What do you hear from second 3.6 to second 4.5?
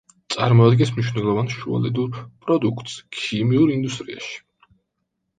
ინდუსტრიაში.